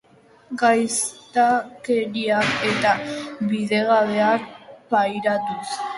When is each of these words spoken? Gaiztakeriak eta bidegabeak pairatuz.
Gaiztakeriak 0.61 2.65
eta 2.71 2.95
bidegabeak 3.53 4.49
pairatuz. 4.95 5.69